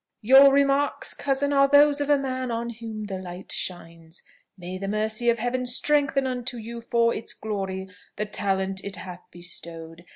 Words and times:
"Your 0.23 0.51
remarks, 0.51 1.13
cousin, 1.13 1.53
are 1.53 1.67
those 1.67 2.01
of 2.01 2.09
a 2.09 2.17
man 2.17 2.49
on 2.49 2.71
whom 2.71 3.03
the 3.03 3.19
light 3.19 3.51
shines. 3.51 4.23
May 4.57 4.79
the 4.79 4.87
mercy 4.87 5.29
of 5.29 5.37
Heaven 5.37 5.63
strengthen 5.63 6.25
unto 6.25 6.57
you, 6.57 6.81
for 6.81 7.13
its 7.13 7.35
glory, 7.35 7.87
the 8.15 8.25
talent 8.25 8.83
it 8.83 8.95
hath 8.95 9.21
bestowed! 9.29 10.05